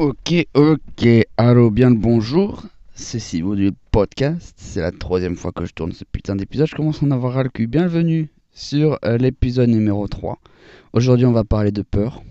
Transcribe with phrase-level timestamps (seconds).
[0.00, 1.08] Ok, ok.
[1.36, 2.64] Allô, bien le bonjour.
[2.94, 4.54] C'est Sibo du podcast.
[4.56, 6.68] C'est la troisième fois que je tourne ce putain d'épisode.
[6.68, 7.66] Je commence à en avoir ras le cul.
[7.66, 10.38] Bienvenue sur euh, l'épisode numéro 3.
[10.94, 12.22] Aujourd'hui, on va parler de peur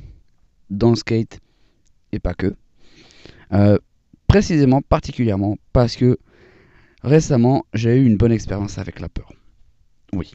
[0.71, 1.41] dans le skate
[2.11, 2.55] et pas que.
[3.53, 3.77] Euh,
[4.25, 6.17] précisément, particulièrement, parce que
[7.03, 9.31] récemment, j'ai eu une bonne expérience avec la peur.
[10.13, 10.31] Oui.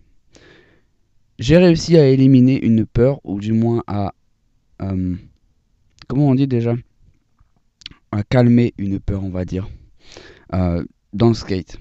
[1.41, 4.15] J'ai réussi à éliminer une peur, ou du moins à...
[4.83, 5.17] euh,
[6.07, 6.77] comment on dit déjà?
[8.15, 9.69] À calmer une peur, on va dire,
[10.53, 11.79] euh, dans le skate.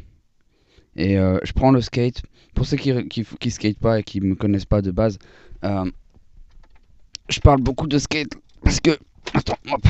[0.96, 2.24] Et euh, je prends le skate,
[2.56, 5.20] pour ceux qui, qui, qui pas et qui me connaissent pas de base,
[5.64, 5.86] euh,
[7.30, 8.34] je parle beaucoup de skate
[8.64, 8.98] parce que...
[9.36, 9.82] Attends, hop.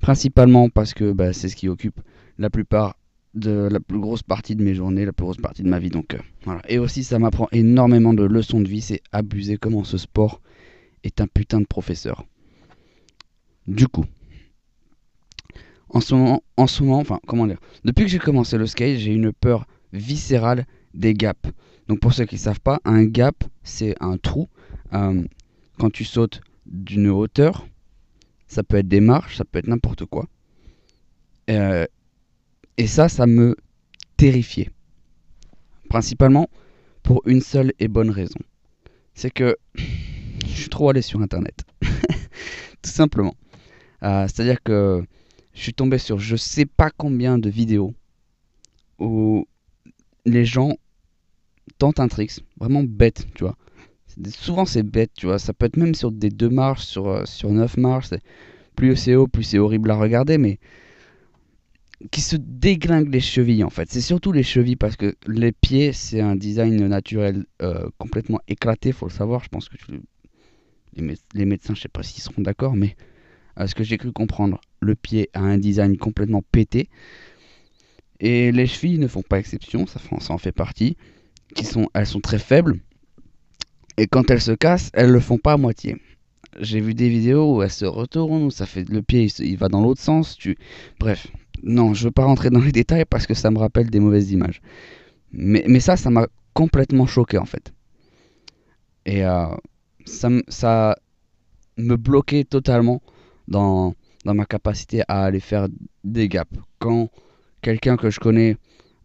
[0.00, 2.00] Principalement parce que bah, c'est ce qui occupe
[2.36, 2.96] la plupart
[3.34, 5.90] de la plus grosse partie de mes journées, la plus grosse partie de ma vie.
[5.90, 6.60] Donc voilà.
[6.68, 8.80] Et aussi, ça m'apprend énormément de leçons de vie.
[8.80, 10.40] C'est abuser comment ce sport
[11.04, 12.24] est un putain de professeur.
[13.68, 14.06] Du coup,
[15.92, 18.98] en ce moment, en ce moment, enfin, comment dire, depuis que j'ai commencé le skate,
[18.98, 21.50] j'ai une peur viscérale des gaps.
[21.88, 24.48] Donc pour ceux qui ne savent pas, un gap, c'est un trou.
[24.94, 25.22] euh,
[25.78, 27.66] quand tu sautes d'une hauteur,
[28.46, 30.26] ça peut être des marches, ça peut être n'importe quoi.
[31.48, 31.86] Euh,
[32.76, 33.56] et ça, ça me
[34.16, 34.70] terrifiait.
[35.88, 36.48] Principalement
[37.02, 38.38] pour une seule et bonne raison.
[39.14, 41.64] C'est que je suis trop allé sur Internet.
[42.82, 43.34] Tout simplement.
[44.02, 45.04] Euh, C'est-à-dire que
[45.60, 47.92] je suis tombé sur je sais pas combien de vidéos
[48.98, 49.46] où
[50.24, 50.76] les gens
[51.78, 53.56] tentent un trick vraiment bête, tu vois.
[54.30, 55.38] Souvent c'est bête, tu vois.
[55.38, 58.08] Ça peut être même sur des deux marches, sur, euh, sur neuf marches.
[58.08, 58.22] c'est-
[58.76, 60.58] Plus c'est haut, plus c'est horrible à regarder, mais
[62.10, 63.90] qui se déglinguent les chevilles en fait.
[63.90, 68.92] C'est surtout les chevilles parce que les pieds c'est un design naturel euh, complètement éclaté,
[68.92, 69.44] faut le savoir.
[69.44, 69.76] Je pense que
[71.34, 72.96] les médecins, je sais pas s'ils seront d'accord, mais
[73.56, 76.88] à ce que j'ai cru comprendre, le pied a un design complètement pété.
[78.18, 80.96] Et les chevilles ne font pas exception, ça, en fait partie.
[81.54, 82.80] Qui sont, elles sont très faibles.
[83.96, 85.96] Et quand elles se cassent, elles le font pas à moitié.
[86.58, 89.68] J'ai vu des vidéos où elles se retournent, où ça fait le pied il, va
[89.68, 90.36] dans l'autre sens.
[90.36, 90.56] Tu...
[90.98, 91.28] Bref,
[91.62, 94.32] non, je veux pas rentrer dans les détails parce que ça me rappelle des mauvaises
[94.32, 94.60] images.
[95.32, 97.72] Mais, ça, ça m'a complètement choqué en fait.
[99.06, 99.46] Et euh,
[100.04, 100.96] ça, ça
[101.76, 103.00] me bloquait totalement
[103.48, 103.94] dans,
[104.24, 105.68] dans ma capacité à aller faire
[106.04, 106.50] des gaps.
[106.78, 107.10] Quand
[107.62, 108.56] quelqu'un que je connais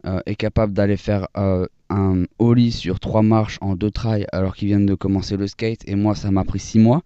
[0.06, 4.54] euh, est capable d'aller faire euh, un ollie sur trois marches en deux trails alors
[4.54, 7.02] qu'ils viennent de commencer le skate et moi ça m'a pris six mois,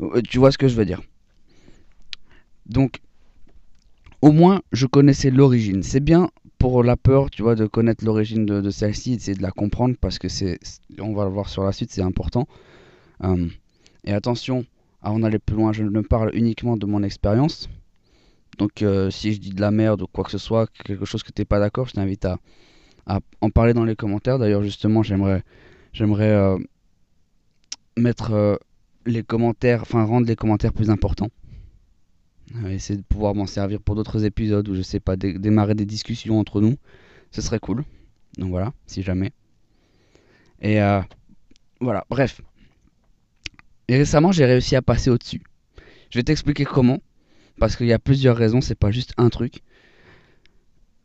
[0.00, 1.02] euh, tu vois ce que je veux dire.
[2.66, 3.00] Donc,
[4.22, 5.82] au moins je connaissais l'origine.
[5.82, 9.50] C'est bien pour la peur, tu vois, de connaître l'origine de, celle-ci, d'essayer de la
[9.50, 12.46] comprendre parce que c'est, c'est- on va le voir sur la suite, c'est important.
[14.04, 14.64] Et attention,
[15.04, 17.68] avant d'aller plus loin, je ne parle uniquement de mon expérience.
[18.58, 21.22] Donc euh, si je dis de la merde ou quoi que ce soit, quelque chose
[21.22, 22.38] que t'es pas d'accord, je t'invite à,
[23.40, 24.38] en parler dans les commentaires.
[24.38, 25.42] D'ailleurs justement j'aimerais
[25.94, 26.58] euh,
[27.98, 28.56] mettre euh,
[29.04, 31.30] les commentaires, enfin rendre les commentaires plus importants.
[32.66, 35.86] Essayer de pouvoir m'en servir pour d'autres épisodes où je sais pas dé- démarrer des
[35.86, 36.76] discussions entre nous.
[37.30, 37.84] Ce serait cool.
[38.38, 39.32] Donc voilà, si jamais.
[40.62, 40.78] Et
[41.80, 42.40] voilà, bref.
[43.88, 45.42] Et récemment j'ai réussi à passer au-dessus.
[46.10, 47.00] Je vais t'expliquer comment.
[47.58, 49.62] Parce qu'il y a plusieurs raisons, c'est pas juste un truc.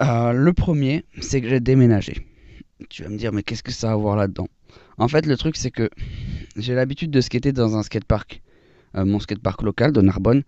[0.02, 2.28] Euh, le premier, c'est que j'ai déménagé.
[2.90, 4.48] Tu vas me dire, mais qu'est-ce que ça a à voir là-dedans?
[4.98, 5.90] En fait, le truc, c'est que
[6.56, 8.42] j'ai l'habitude de skater dans un skatepark,
[8.96, 10.44] euh, mon skatepark local de Narbonne,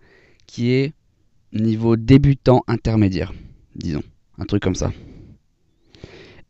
[0.46, 0.92] qui est
[1.52, 3.32] niveau débutant intermédiaire,
[3.76, 4.02] disons,
[4.38, 4.92] un truc comme ça.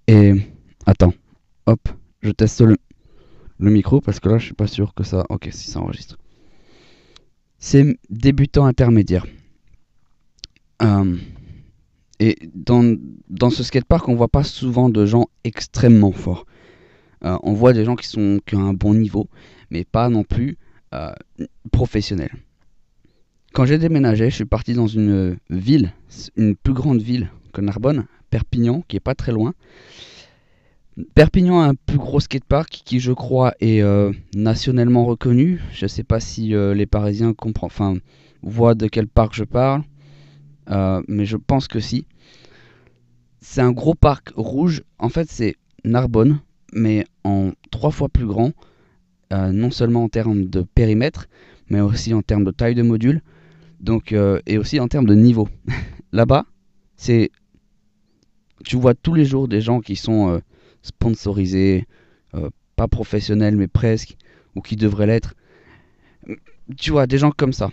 [0.06, 0.34] Et
[0.87, 1.15] attends,
[1.66, 1.88] hop,
[2.22, 2.76] je teste le,
[3.62, 5.25] le micro parce que là, je suis pas sûr que ça.
[5.28, 6.19] Ok, si ça enregistre.
[7.59, 9.25] C'est débutant intermédiaire.
[10.83, 11.17] Euh,
[12.19, 12.97] et dans,
[13.28, 16.45] dans ce skatepark, on voit pas souvent de gens extrêmement forts.
[17.25, 19.28] Euh, on voit des gens qui, sont, qui ont un bon niveau,
[19.71, 20.59] mais pas non plus
[20.93, 21.12] euh,
[21.71, 22.34] professionnels.
[23.53, 25.92] Quand j'ai déménagé, je suis parti dans une ville,
[26.36, 29.54] une plus grande ville que Narbonne, Perpignan, qui est pas très loin.
[31.15, 35.62] Perpignan a un plus gros skatepark qui, je crois, est euh, nationalement reconnu.
[35.72, 38.00] Je sais pas si euh, les Parisiens comprennent,
[38.42, 39.84] voient de quel parc je parle.
[40.71, 42.04] Euh, mais je pense que si.
[43.41, 44.83] C'est un gros parc rouge.
[44.98, 46.41] En fait, c'est Narbonne,
[46.74, 48.53] mais en trois fois plus grand.
[49.30, 51.27] non seulement en termes de périmètre,
[51.71, 53.22] mais aussi en termes de taille de module.
[53.80, 55.48] Donc, et aussi en termes de niveau.
[56.12, 56.45] Là-bas,
[56.97, 57.30] c'est.
[58.65, 60.41] Tu vois tous les jours des gens qui sont
[60.83, 61.87] sponsorisés,
[62.34, 64.17] euh, pas professionnels, mais presque,
[64.55, 65.34] ou qui devraient l'être.
[66.77, 67.71] Tu vois, des gens comme ça.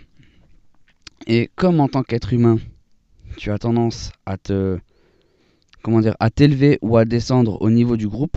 [1.26, 2.58] Et comme en tant qu'être humain,
[3.36, 4.78] tu as tendance à te
[5.82, 8.36] comment dire à t'élever ou à descendre au niveau du groupe,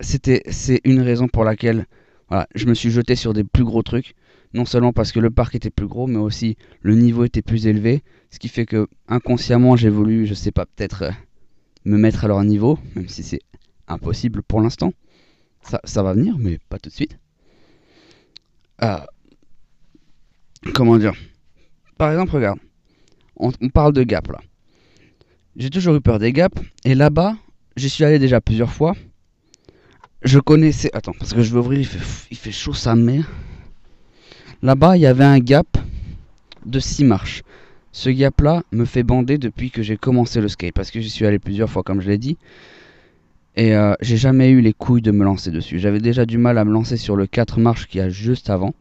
[0.00, 1.86] c'était c'est une raison pour laquelle
[2.28, 4.14] voilà, je me suis jeté sur des plus gros trucs,
[4.54, 7.66] non seulement parce que le parc était plus gros, mais aussi le niveau était plus
[7.66, 11.10] élevé, ce qui fait que inconsciemment j'ai voulu, je sais pas, peut-être euh,
[11.84, 13.40] me mettre à leur niveau, même si c'est
[13.88, 14.92] impossible pour l'instant.
[15.62, 17.18] Ça, ça, va venir, mais pas tout de suite.
[18.82, 18.98] Euh,
[20.74, 21.14] comment dire?
[21.98, 22.58] Par exemple, regarde,
[23.36, 24.40] on, parle de gap là.
[25.56, 27.36] J'ai toujours eu peur des gaps, et là-bas,
[27.76, 28.94] j'y suis allé déjà plusieurs fois
[30.24, 30.90] je connaissais.
[30.92, 33.30] Attends, parce que je vais ouvrir, il fait, il fait chaud sa mère.
[34.62, 35.66] Là-bas, il y avait un gap
[36.64, 37.42] de 6 marches.
[37.92, 40.74] Ce gap-là me fait bander depuis que j'ai commencé le skate.
[40.74, 42.38] Parce que j'y suis allé plusieurs fois, comme je l'ai dit.
[43.54, 45.78] Et euh, j'ai jamais eu les couilles de me lancer dessus.
[45.78, 48.48] J'avais déjà du mal à me lancer sur le 4 marches qu'il y a juste
[48.48, 48.74] avant.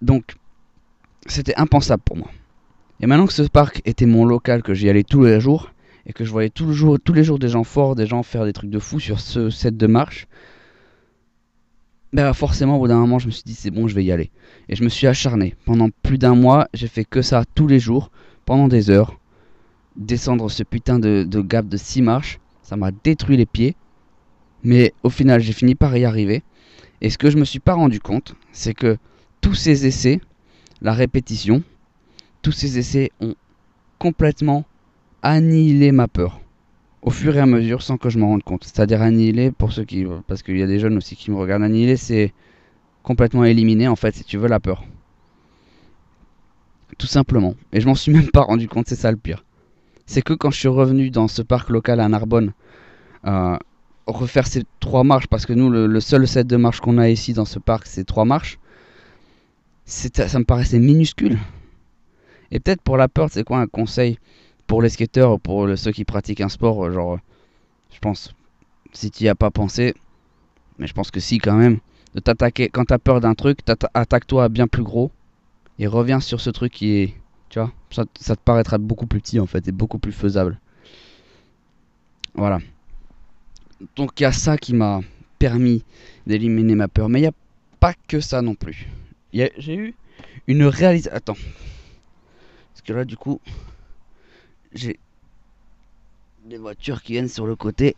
[0.00, 0.36] Donc,
[1.26, 2.30] c'était impensable pour moi.
[3.00, 5.72] Et maintenant que ce parc était mon local, que j'y allais tous les jours,
[6.06, 8.70] et que je voyais tous les jours des gens forts, des gens faire des trucs
[8.70, 10.28] de fou sur ce set de marche,
[12.12, 14.12] ben forcément au bout d'un moment je me suis dit c'est bon je vais y
[14.12, 14.30] aller.
[14.68, 15.54] Et je me suis acharné.
[15.64, 18.10] Pendant plus d'un mois j'ai fait que ça tous les jours,
[18.44, 19.18] pendant des heures.
[19.96, 23.76] Descendre ce putain de, gap de 6 marches, ça m'a détruit les pieds.
[24.62, 26.42] Mais au final j'ai fini par y arriver.
[27.00, 28.96] Et ce que je me suis pas rendu compte, c'est que
[29.40, 30.20] tous ces essais,
[30.80, 31.62] la répétition,
[32.42, 33.34] tous ces essais ont
[33.98, 34.64] complètement
[35.22, 36.40] annihiler ma peur
[37.06, 38.64] au fur et à mesure sans que je m'en rende compte.
[38.64, 40.04] C'est-à-dire annihiler pour ceux qui.
[40.26, 41.62] Parce qu'il y a des jeunes aussi qui me regardent.
[41.62, 42.34] Annihiler, c'est
[43.02, 44.84] complètement éliminer en fait, si tu veux, la peur.
[46.98, 47.54] Tout simplement.
[47.72, 49.44] Et je m'en suis même pas rendu compte, c'est ça le pire.
[50.04, 52.52] C'est que quand je suis revenu dans ce parc local à Narbonne,
[53.24, 53.56] euh,
[54.06, 57.32] refaire ces trois marches, parce que nous, le, seul set de marches qu'on a ici
[57.32, 58.58] dans ce parc, c'est trois marches,
[59.84, 61.38] ça me paraissait minuscule.
[62.50, 64.18] Et peut-être pour la peur, c'est quoi un conseil
[64.66, 67.18] pour les skateurs, pour ceux qui pratiquent un sport, genre,
[67.92, 68.34] je pense,
[68.92, 69.94] si tu n'y as pas pensé,
[70.78, 71.78] mais je pense que si quand même,
[72.14, 73.60] de t'attaquer, quand t'as peur d'un truc,
[73.94, 75.10] attaque-toi à bien plus gros
[75.78, 77.14] et reviens sur ce truc qui est,
[77.48, 80.58] tu vois, ça, ça te paraîtra beaucoup plus petit en fait et beaucoup plus faisable.
[82.34, 82.58] Voilà.
[83.94, 85.00] Donc il y a ça qui m'a
[85.38, 85.84] permis
[86.26, 87.32] d'éliminer ma peur, mais il n'y a
[87.80, 88.88] pas que ça non plus.
[89.32, 89.94] J'ai eu
[90.46, 91.14] une réalisation.
[91.14, 91.36] Attends.
[92.72, 93.40] Parce que là, du coup,
[94.76, 94.98] j'ai
[96.44, 97.96] des voitures qui viennent sur le côté.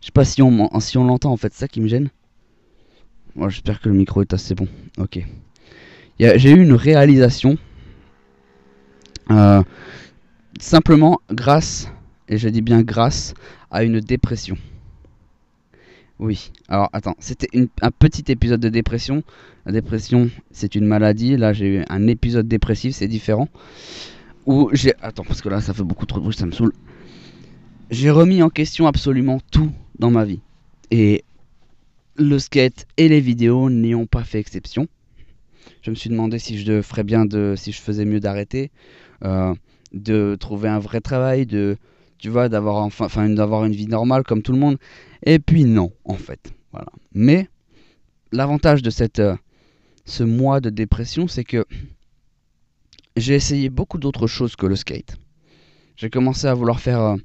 [0.00, 2.10] Je sais pas si on, si on l'entend en fait, ça qui me gêne.
[3.48, 4.66] J'espère que le micro est assez bon.
[4.98, 5.20] Ok.
[6.18, 7.56] J'ai eu une réalisation.
[9.30, 9.62] Euh,
[10.58, 11.88] simplement grâce,
[12.28, 13.34] et je dis bien grâce,
[13.70, 14.56] à une dépression.
[16.18, 17.48] Oui, alors attends, c'était
[17.80, 19.22] un petit épisode de dépression.
[19.66, 21.36] La dépression, c'est une maladie.
[21.36, 23.48] Là, j'ai eu un épisode dépressif, c'est différent
[24.48, 24.94] où j'ai.
[25.00, 26.72] Attends, parce que là, ça fait beaucoup trop de bruit, ça me saoule.
[27.90, 30.40] J'ai remis en question absolument tout dans ma vie.
[30.90, 31.24] Et
[32.16, 34.88] le skate et les vidéos n'y ont pas fait exception.
[35.82, 37.54] Je me suis demandé si je ferais bien de.
[37.56, 38.70] si je faisais mieux d'arrêter.
[39.24, 39.54] Euh,
[39.92, 41.76] de trouver un vrai travail, de.
[42.16, 44.78] Tu vois, d'avoir enfin, d'avoir une vie normale comme tout le monde.
[45.24, 46.52] Et puis non, en fait.
[46.72, 46.88] Voilà.
[47.12, 47.48] Mais
[48.32, 49.36] l'avantage de cette, euh,
[50.06, 51.64] ce mois de dépression, c'est que
[53.20, 55.16] j'ai essayé beaucoup d'autres choses que le skate.
[55.96, 57.00] J'ai commencé à vouloir faire...
[57.00, 57.16] Euh,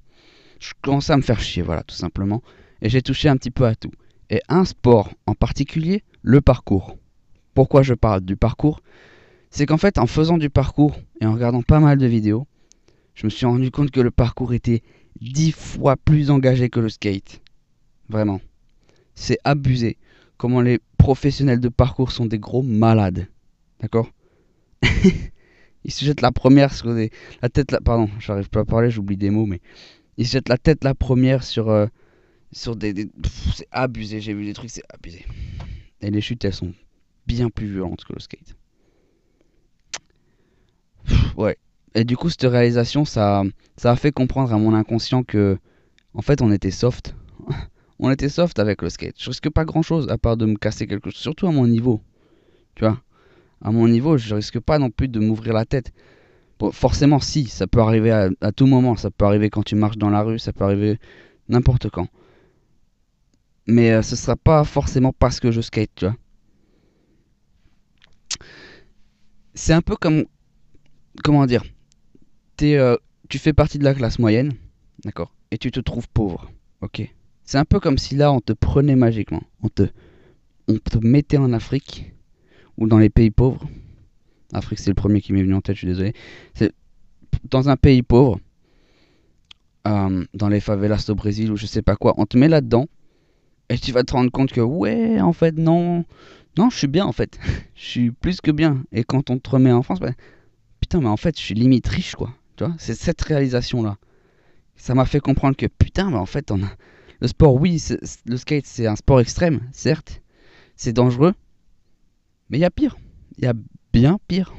[0.60, 2.42] je commençais à me faire chier, voilà, tout simplement.
[2.82, 3.92] Et j'ai touché un petit peu à tout.
[4.30, 6.98] Et un sport en particulier, le parcours.
[7.54, 8.82] Pourquoi je parle du parcours?
[9.50, 12.48] C'est qu'en fait, en faisant du parcours et en regardant pas mal de vidéos,
[13.14, 14.82] je me suis rendu compte que le parcours était
[15.22, 17.42] dix fois plus engagé que le skate.
[18.10, 18.42] Vraiment.
[19.14, 19.98] C'est abusé.
[20.38, 23.28] Comment les professionnels de parcours sont des gros malades.
[23.80, 24.10] D'accord?
[25.84, 27.12] il se jette la première sur des,
[27.42, 29.62] la tête la, pardon j'arrive pas à parler j'oublie des mots mais
[30.18, 31.88] il se jette la tête la première sur euh,
[32.52, 33.10] sur des,
[33.56, 35.26] c'est abusé j'ai vu des trucs c'est abusé.
[36.02, 36.74] Et les chutes elles sont
[37.26, 38.56] bien plus violentes que le skate.
[41.38, 41.58] Ouais.
[41.96, 43.44] Et du coup cette réalisation ça
[43.78, 45.58] ça a fait comprendre à mon inconscient que
[46.14, 47.16] en fait on était soft.
[48.00, 49.16] On était soft avec le skate.
[49.18, 51.68] Je risque pas grand chose à part de me casser quelque chose surtout à mon
[51.68, 52.02] niveau.
[52.76, 53.02] Tu vois?
[53.64, 55.94] À mon niveau, je risque pas non plus de m'ouvrir la tête.
[56.74, 58.98] forcément, si, ça peut arriver à, tout moment.
[58.98, 61.00] Ça peut arriver quand tu marches dans la rue, ça peut arriver
[61.48, 62.08] n'importe quand.
[63.66, 66.16] Mais ce euh, ce sera pas forcément parce que je skate, tu vois.
[69.54, 70.26] C'est un peu comme.
[71.24, 71.64] Comment dire
[72.64, 72.98] euh,
[73.30, 74.54] Tu fais partie de la classe moyenne,
[75.06, 76.52] d'accord Et tu te trouves pauvre,
[76.82, 77.10] ok
[77.46, 79.44] C'est un peu comme si là on te prenait magiquement.
[79.62, 79.84] On te,
[80.68, 82.14] on te mettait en Afrique
[82.78, 83.68] ou dans les pays pauvres.
[84.54, 86.14] Afrique, c'est le premier qui m'est venu en tête, je suis désolé.
[87.46, 88.40] Dans un pays pauvre,
[89.88, 92.88] euh, dans les favelas au Brésil ou je sais pas quoi, on te met là-dedans
[93.70, 96.06] et tu vas te rendre compte que ouais, en fait, non,
[96.58, 97.40] non, je suis bien en fait,
[97.76, 98.84] je suis plus que bien.
[98.92, 100.12] Et quand on te remet en France, bah,
[100.80, 102.34] putain, mais en fait, je suis limite riche quoi.
[102.56, 103.98] Tu vois, c'est cette réalisation là.
[104.76, 106.70] Ça m'a fait comprendre que putain, mais en fait, on a
[107.20, 107.82] le sport, oui,
[108.26, 110.22] le skate, c'est un sport extrême, certes,
[110.76, 111.34] c'est dangereux,
[112.54, 112.98] mais il y a pire.
[113.40, 113.54] Il y a
[113.94, 114.54] bien pire.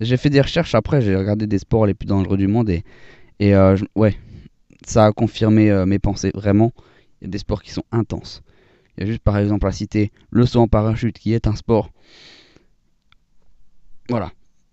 [0.00, 2.84] J'ai fait des recherches après, j'ai regardé des sports les plus dangereux du monde et,
[3.40, 4.18] et euh, ouais,
[4.86, 6.30] ça a confirmé euh, mes pensées.
[6.34, 6.74] Vraiment,
[7.20, 8.42] il y a des sports qui sont intenses.
[8.98, 11.56] Il y a juste par exemple à citer le saut en parachute qui est un
[11.56, 11.90] sport.
[14.10, 14.30] Voilà.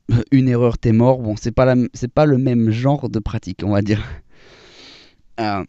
[0.33, 1.19] Une erreur, t'es mort.
[1.19, 4.03] Bon, c'est pas, c'est pas le même genre de pratique, on va dire.
[5.39, 5.63] Euh,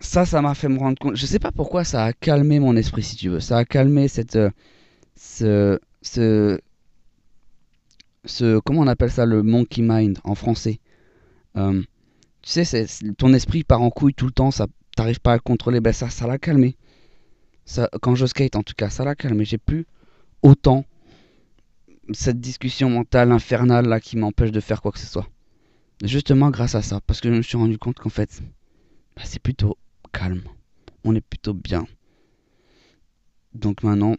[0.00, 1.16] ça, ça m'a fait me rendre compte.
[1.16, 3.40] Je sais pas pourquoi ça a calmé mon esprit, si tu veux.
[3.40, 4.38] Ça a calmé cette.
[5.18, 6.60] Ce, ce,
[8.24, 10.80] ce, comment on appelle ça, le monkey mind en français?
[11.56, 11.82] Euh,
[12.42, 12.86] tu sais,
[13.18, 15.92] ton esprit part en couille tout le temps, ça, t'arrives pas à le contrôler, ben
[15.92, 16.76] ça, ça l'a calmé.
[17.64, 19.44] Ça, quand je skate, en tout cas, ça l'a calmé.
[19.44, 19.86] J'ai plus
[20.42, 20.84] autant
[22.12, 25.28] cette discussion mentale infernale là qui m'empêche de faire quoi que ce soit.
[26.02, 28.40] Justement grâce à ça, parce que je me suis rendu compte qu'en fait,
[29.16, 29.76] ben, c'est plutôt
[30.12, 30.42] calme.
[31.04, 31.86] On est plutôt bien.
[33.52, 34.14] Donc maintenant,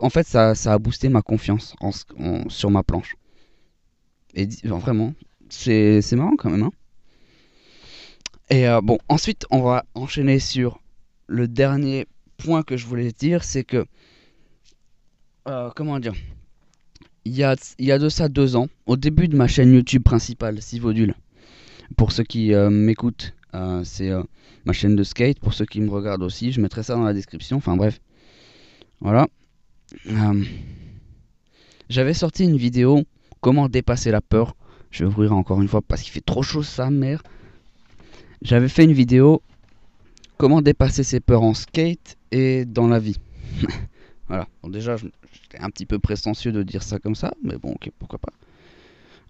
[0.00, 1.74] en fait, ça, a boosté ma confiance
[2.48, 3.16] sur ma planche.
[4.34, 5.14] Et vraiment,
[5.48, 6.62] c'est marrant quand même.
[6.64, 6.72] Hein.
[8.50, 10.80] et euh, bon, ensuite, on va enchaîner sur
[11.26, 12.06] le dernier
[12.38, 13.84] point que je voulais dire, c'est que
[15.48, 16.14] euh, comment dire
[17.24, 17.54] il y, a,
[17.98, 21.14] de ça deux ans, au début de ma chaîne YouTube principale, Sivodule,
[21.96, 23.32] pour ceux qui euh, m'écoutent,
[23.84, 24.10] c'est
[24.64, 25.38] ma chaîne de skate.
[25.38, 27.58] Pour ceux qui me regardent aussi, je mettrai ça dans la description.
[27.58, 28.00] Enfin bref,
[29.00, 29.28] voilà.
[30.06, 30.44] Euh,
[31.88, 33.04] j'avais sorti une vidéo
[33.40, 34.56] comment dépasser la peur.
[34.90, 37.22] Je vais ouvrir encore une fois parce qu'il fait trop chaud sa mère.
[38.42, 39.42] J'avais fait une vidéo
[40.36, 43.18] comment dépasser ses peurs en skate et dans la vie.
[44.28, 44.48] voilà.
[44.62, 47.90] Bon, déjà, j'étais un petit peu prétentieux de dire ça comme ça, mais bon, ok,
[47.98, 48.32] pourquoi pas.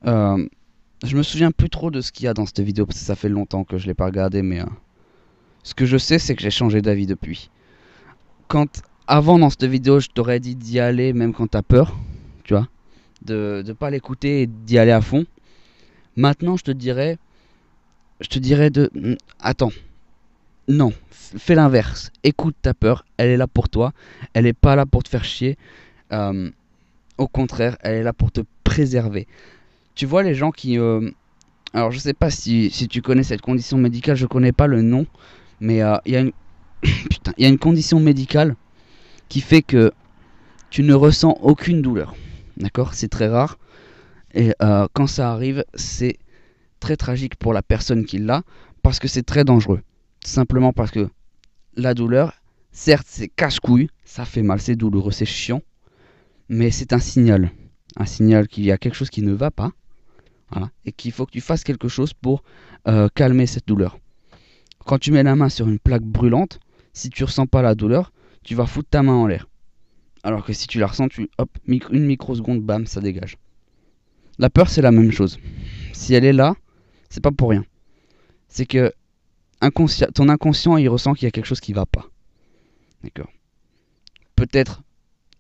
[0.06, 0.46] Euh,
[1.04, 3.04] je me souviens plus trop de ce qu'il y a dans cette vidéo parce que
[3.04, 4.66] ça fait longtemps que je l'ai pas regardé, mais euh,
[5.62, 7.50] ce que je sais, c'est que j'ai changé d'avis depuis.
[8.48, 11.96] Quand avant dans cette vidéo, je t'aurais dit d'y aller même quand t'as peur,
[12.44, 12.68] tu vois,
[13.24, 15.24] de ne pas l'écouter et d'y aller à fond.
[16.16, 17.18] Maintenant, je te dirais,
[18.20, 19.72] je te dirais de, mm, attends,
[20.68, 22.10] non, fais l'inverse.
[22.22, 23.92] Écoute ta peur, elle est là pour toi,
[24.34, 25.56] elle n'est pas là pour te faire chier.
[26.12, 26.50] Euh,
[27.18, 29.26] au contraire, elle est là pour te préserver.
[29.94, 31.10] Tu vois les gens qui, euh,
[31.74, 34.82] alors je sais pas si, si, tu connais cette condition médicale, je connais pas le
[34.82, 35.06] nom,
[35.60, 36.32] mais euh, il y a une,
[36.82, 38.56] putain, il y a une condition médicale
[39.32, 39.94] qui fait que
[40.68, 42.14] tu ne ressens aucune douleur.
[42.58, 42.92] D'accord?
[42.92, 43.58] C'est très rare.
[44.34, 46.18] Et euh, quand ça arrive, c'est
[46.80, 48.42] très tragique pour la personne qui l'a,
[48.82, 49.80] parce que c'est très dangereux.
[50.22, 51.08] Simplement parce que
[51.76, 52.34] la douleur,
[52.72, 55.62] certes, c'est cache-couille, ça fait mal, c'est douloureux, c'est chiant,
[56.50, 57.52] mais c'est un signal.
[57.96, 59.72] Un signal qu'il y a quelque chose qui ne va pas,
[60.84, 62.42] et qu'il faut que tu fasses quelque chose pour
[62.86, 63.98] euh, calmer cette douleur.
[64.84, 66.60] Quand tu mets la main sur une plaque brûlante,
[66.92, 68.12] si tu ressens pas la douleur,
[68.42, 69.48] tu vas foutre ta main en l'air.
[70.22, 73.36] Alors que si tu la ressens, tu, hop, une microseconde, bam, ça dégage.
[74.38, 75.38] La peur, c'est la même chose.
[75.92, 76.54] Si elle est là,
[77.10, 77.64] c'est pas pour rien.
[78.48, 78.92] C'est que
[80.14, 82.08] ton inconscient, il ressent qu'il y a quelque chose qui va pas.
[83.02, 83.30] D'accord
[84.36, 84.82] Peut-être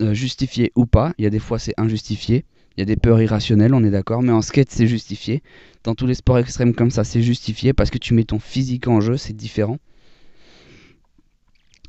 [0.00, 1.14] euh, justifié ou pas.
[1.18, 2.44] Il y a des fois, c'est injustifié.
[2.76, 4.22] Il y a des peurs irrationnelles, on est d'accord.
[4.22, 5.42] Mais en skate, c'est justifié.
[5.84, 8.88] Dans tous les sports extrêmes comme ça, c'est justifié parce que tu mets ton physique
[8.88, 9.78] en jeu, c'est différent.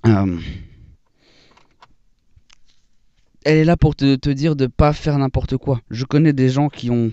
[0.05, 0.37] Euh,
[3.45, 5.81] elle est là pour te, dire de pas faire n'importe quoi.
[5.89, 7.11] Je connais des gens qui ont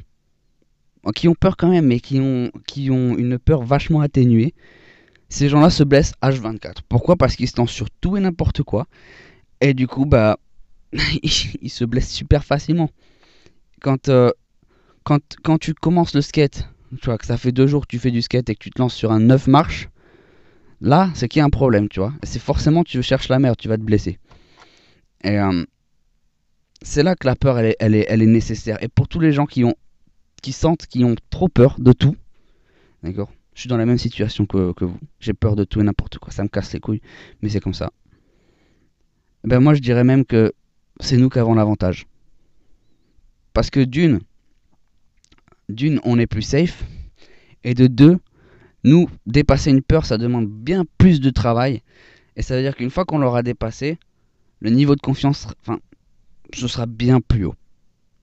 [1.14, 4.52] qui ont peur quand même, mais qui ont, qui ont une peur vachement atténuée.
[5.30, 6.80] Ces gens-là se blessent H24.
[6.90, 7.16] Pourquoi?
[7.16, 8.86] Parce qu'ils se lancent sur tout et n'importe quoi.
[9.62, 10.38] Et du coup, bah,
[11.22, 12.90] ils se blessent super facilement.
[13.80, 14.30] Quand, euh,
[15.04, 16.68] quand, quand tu commences le skate,
[17.00, 18.70] tu vois, que ça fait deux jours que tu fais du skate et que tu
[18.70, 19.88] te lances sur un 9 marches,
[20.82, 22.12] là, c'est qu'il y a un problème, tu vois.
[22.24, 24.18] C'est forcément, tu cherches la merde, tu vas te blesser.
[25.24, 25.64] Et, euh,
[26.82, 28.82] c'est là que la peur, elle est, nécessaire.
[28.82, 29.74] Et pour tous les gens qui, ont,
[30.42, 32.16] qui sentent, qui ont trop peur de tout,
[33.02, 34.98] d'accord Je suis dans la même situation que, que vous.
[35.20, 36.32] J'ai peur de tout et n'importe quoi.
[36.32, 37.02] Ça me casse les couilles,
[37.42, 37.92] mais c'est comme ça.
[39.44, 40.52] Ben moi, je dirais même que
[41.00, 42.06] c'est nous qui avons l'avantage.
[43.52, 44.20] Parce que d'une,
[45.68, 46.84] d'une, on est plus safe.
[47.62, 48.18] Et de deux,
[48.84, 51.82] nous, dépasser une peur, ça demande bien plus de travail.
[52.36, 53.98] Et ça veut dire qu'une fois qu'on l'aura dépassé,
[54.60, 55.78] le niveau de confiance, enfin,
[56.58, 57.54] ce sera bien plus haut.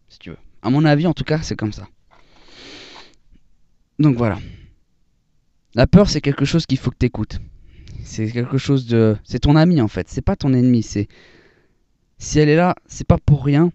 [0.09, 0.37] Si tu veux.
[0.61, 1.87] À mon avis, en tout cas, c'est comme ça.
[3.99, 4.37] Donc voilà.
[5.73, 7.39] La peur, c'est quelque chose qu'il faut que tu écoutes.
[8.03, 9.17] C'est quelque chose de.
[9.23, 10.07] C'est ton ami en fait.
[10.09, 10.83] C'est pas ton ennemi.
[10.83, 11.07] C'est.
[12.17, 13.71] Si elle est là, c'est pas pour rien.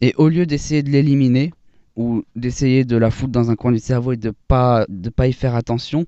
[0.00, 1.52] Et au lieu d'essayer de l'éliminer
[1.96, 5.26] ou d'essayer de la foutre dans un coin du cerveau et de pas de pas
[5.26, 6.06] y faire attention,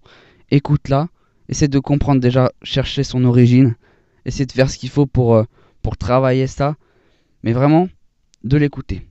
[0.50, 1.08] écoute-la.
[1.48, 3.74] Essaie de comprendre déjà, chercher son origine.
[4.26, 5.44] Essaie de faire ce qu'il faut pour, euh,
[5.82, 6.76] pour travailler ça.
[7.42, 7.88] Mais vraiment,
[8.44, 9.06] de l'écouter.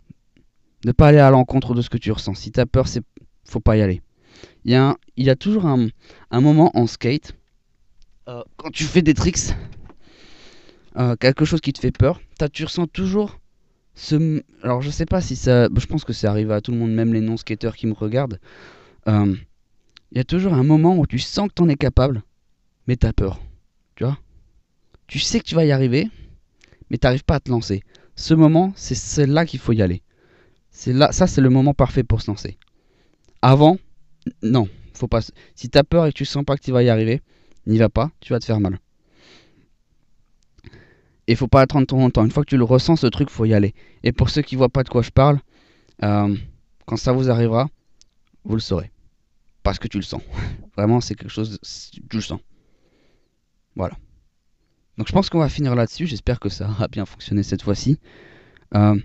[0.86, 2.36] Ne pas aller à l'encontre de ce que tu ressens.
[2.36, 3.03] Si tu as peur, c'est
[3.46, 4.01] faut pas y aller.
[4.65, 4.72] Il
[5.17, 5.89] y a, toujours un,
[6.31, 7.34] moment en skate,
[8.27, 9.53] euh, quand tu fais des tricks,
[10.98, 12.19] euh, quelque chose qui te fait peur,
[12.51, 13.39] tu ressens toujours
[13.96, 14.43] ce...
[14.63, 15.69] Alors je sais pas si ça...
[15.74, 18.39] Je pense que ça arrive à tout le monde, même les non-skateurs qui me regardent.
[19.07, 19.36] Euh,
[20.12, 22.22] il y a toujours un moment où tu sens que tu en es capable,
[22.88, 23.39] mais tu as peur.
[23.96, 24.17] Tu vois?
[25.07, 26.10] Tu sais que tu vas y arriver,
[26.89, 27.84] mais tu n'arrives pas à te lancer.
[28.17, 30.01] Ce moment, c'est là qu'il faut y aller.
[30.71, 32.57] C'est là, ça c'est le moment parfait pour se lancer.
[33.43, 33.77] Avant,
[34.41, 35.21] non, faut pas.
[35.55, 37.21] Si tu as peur et que tu sens pas que tu vas y arriver,
[37.67, 38.79] n'y va pas, tu vas te faire mal.
[41.27, 42.25] Et faut pas attendre trop longtemps.
[42.25, 43.75] Une fois que tu le ressens, ce truc, faut y aller.
[44.03, 45.39] Et pour ceux qui voient pas de quoi je parle,
[46.03, 46.36] euh,
[46.88, 47.69] quand ça vous arrivera,
[48.45, 48.91] vous le saurez.
[49.62, 50.24] Parce que tu le sens.
[50.75, 51.59] Vraiment, c'est quelque chose,
[51.91, 52.39] tu le sens.
[53.75, 53.95] Voilà.
[54.98, 56.08] Donc je pense qu'on va finir là-dessus.
[56.08, 58.00] J'espère que ça a bien fonctionné cette fois-ci.
[58.75, 58.96] Euh,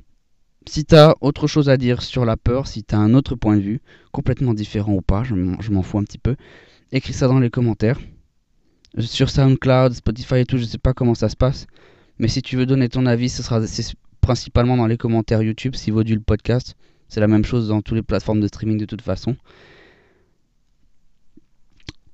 [0.67, 3.35] si tu as autre chose à dire sur la peur, si tu as un autre
[3.35, 3.81] point de vue,
[4.13, 6.37] complètement différent ou pas, je m'en fous un petit peu,
[6.93, 7.99] écris ça dans les commentaires.
[8.99, 11.67] Sur SoundCloud, Spotify et tout, je sais pas comment ça se passe.
[12.19, 13.61] Mais si tu veux donner ton avis, ce sera
[14.21, 16.77] principalement dans les commentaires YouTube, si vaut du le podcast.
[17.09, 19.37] C'est la même chose dans toutes les plateformes de streaming de toute façon.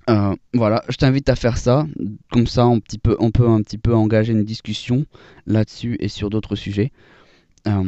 [0.09, 1.87] Euh, voilà, je t'invite à faire ça.
[2.33, 5.05] Comme ça, on, petit peu, peut un petit peu engager une discussion
[5.47, 6.93] là-dessus et sur d'autres sujets.
[7.67, 7.85] Euh,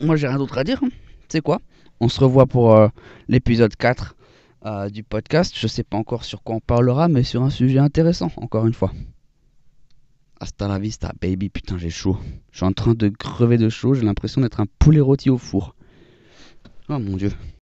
[0.00, 0.82] moi, j'ai rien d'autre à dire.
[0.82, 0.88] Hein.
[0.90, 1.60] Tu sais quoi?
[2.00, 2.88] On se revoit pour euh,
[3.28, 4.14] l'épisode 4
[4.90, 5.54] du podcast.
[5.56, 8.74] Je sais pas encore sur quoi on parlera, mais sur un sujet intéressant, encore une
[8.74, 8.92] fois.
[10.40, 11.50] Hasta la vista, baby.
[11.50, 12.18] Putain, j'ai chaud.
[12.50, 13.94] Je suis en train de crever de chaud.
[13.94, 15.76] J'ai l'impression d'être un poulet rôti au four.
[16.88, 17.30] Oh mon dieu.